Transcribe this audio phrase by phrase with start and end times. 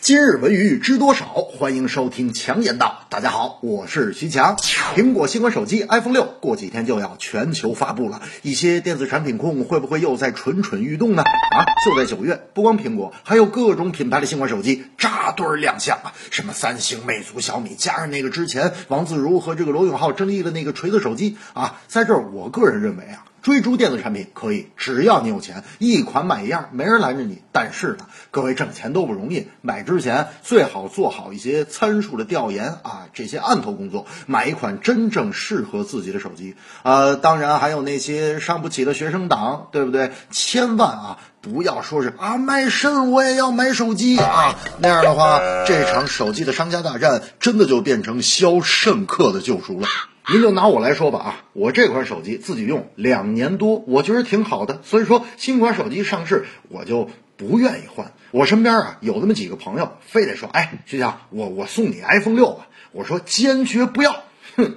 [0.00, 1.26] 今日文娱知多少？
[1.26, 3.06] 欢迎收听强言道。
[3.08, 4.56] 大家好，我是徐强。
[4.56, 11.22] 苹果新款手机 iPhone 六过几天就要全球发布了，一些电子产品控会不会又在蠢蠢欲动呢？
[11.22, 16.14] 啊，就在九月，不光苹果，还有各种品牌的新款手机扎堆亮相啊！
[16.30, 23.24] 什么三星、魅族、小米，加上那个之前王自如和这个罗永浩争议的那个锤子手机啊，在这儿我个人认为啊。
[23.48, 27.40] 追逐电子产品可以，只要你有钱，一款买一样，没人拦着你。
[27.50, 36.56] 但是呢，各位挣钱都不容易，买之前最好做好一些参数的调研啊，这些案头工作，买一款真正适合自己的手机。
[36.82, 40.12] 呃，当然还有那些伤不起的学生党，对不对？
[40.30, 49.88] 千万啊，不要说是啊，卖肾我也要买手机啊，那样的话，这场手机的商家大战真的就变成肖申克的救赎了。
[50.30, 54.80] 您就拿我来说吧啊，我这款手机自己用两年多，我觉得挺好的。
[54.82, 58.12] 所以说新款手机上市，我就不愿意换。
[58.30, 62.66] 我身边啊有那么几个朋友，非得说，哎，徐强，我我送你 iPhone 六吧。
[62.92, 64.22] 我说坚决不要，
[64.56, 64.74] 哼，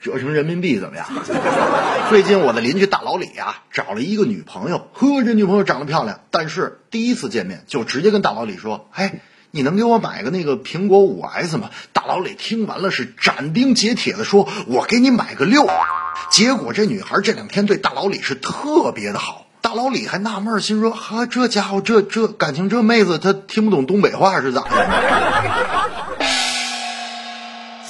[0.00, 1.06] 折成人民币怎么样？
[2.08, 9.20] 最近我的邻居大老李啊，找了一个女朋友，呵，这女朋友长得漂亮，但是第一次见面就直接跟大老李说，哎。
[9.52, 11.70] 你能给我买个那个苹果五 S 吗？
[11.92, 15.66] 大老李听完了是斩钉截铁的说：“我给你买个六。”
[16.30, 24.68] 结果这女孩这两天对大老李是特别的好，大老李还纳闷，心说：“哈，这家伙这这感情这妹子她听不懂东北话是咋的？”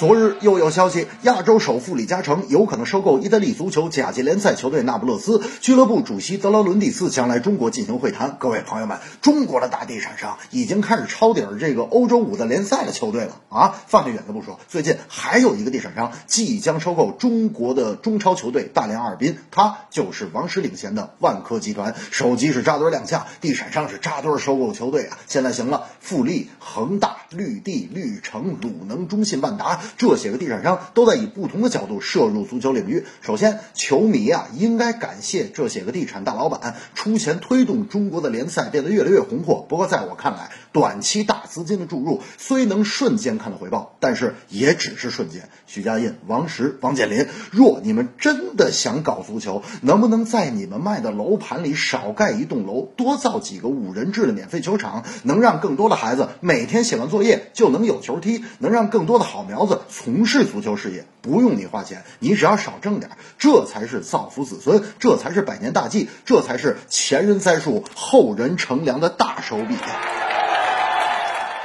[0.01, 5.39] 昨日又有消息，亚洲首富李嘉诚有可能收购意大利足球甲级联赛球队那不勒斯。
[5.59, 8.35] 俱乐部主席德劳伦蒂斯将来中国进行会谈。
[8.39, 13.75] 各位朋友们，中国的大地产商已经开始抄底这个欧洲五大联赛的球队了啊！
[13.85, 21.93] 放得远的不说，最近还有一个地产商即将收购中国的中超球队大连阿尔滨，他就是王石领衔的万科集团。
[22.09, 25.19] 手机是扎堆亮相，地产商是扎堆收购球队啊！
[25.27, 29.79] 现在行了，富力、恒大、绿地、绿城、鲁能、中信、万达。
[29.97, 33.05] 这些个地产商都在以不同的角度涉入足球领域。
[33.21, 39.65] 首先，球迷啊应该感谢这些个地产大老板出钱推动中国的联赛变得越来越红火。
[39.69, 45.49] 不过，在我看来，短期大资金的注入虽能瞬间看到回报，但是也只是瞬间。
[45.67, 69.75] 许家印、王石、王健林，若你们真的想搞足球，能不能在你们卖的楼盘里少盖一栋楼，多造几个五人制的免费球场，能让更多的孩子每天写完作业就能有球踢，能让更多的好苗子从事足球事业，不用你花钱，你只要少挣点，这才是造福子孙，这才是百年大计，这才是前人栽树，后人乘凉的大手笔。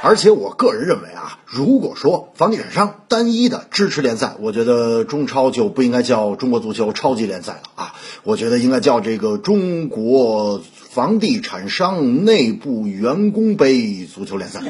[0.03, 10.61] 而且我个人认为啊，如果说房地产商单一的支持联赛，我觉得中超就不应该叫中国足球超级联赛了啊，我觉得应该叫这个中国
[10.97, 14.61] 房地产商内部员工杯足球联赛。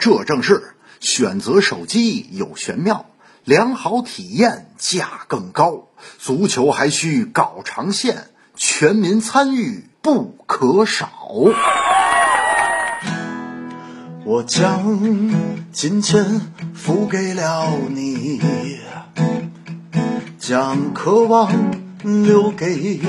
[0.00, 3.06] 这正是选择手机有玄妙，
[3.44, 11.08] 良好体验价更高，足球还需搞长线，全民参与不可少。
[14.24, 15.30] 我将
[15.70, 16.40] 金钱
[16.74, 18.40] 付给了你，
[20.36, 21.52] 将渴望
[22.04, 23.00] 留给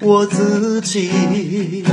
[0.00, 1.84] 我自己。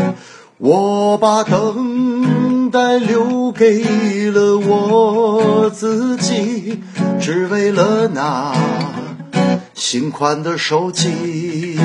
[0.58, 6.80] 我把等待留给了我自己，
[7.20, 8.54] 只为了那
[9.74, 11.80] 新款的手机。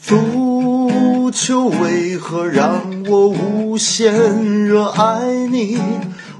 [0.00, 5.80] 足球为何让我无限热爱你？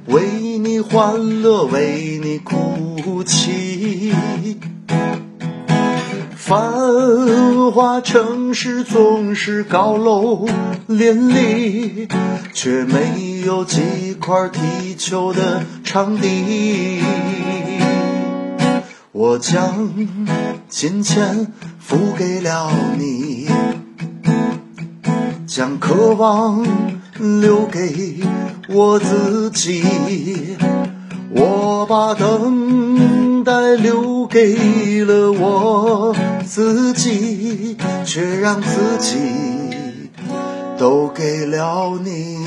[0.07, 3.64] 为你欢乐，为你哭泣。
[6.55, 10.47] 繁华城市总是高楼
[10.87, 12.07] 林立，
[12.53, 17.03] 却没有几块踢球的场地。
[19.11, 19.91] 我将
[20.69, 23.49] 金钱付给了你。
[25.49, 26.65] 将渴望
[27.19, 28.21] 留给
[28.69, 29.83] 我自己，
[31.37, 36.15] 我把等待留给了我
[36.47, 39.19] 自己，却让自己
[40.79, 42.39] 都给了你。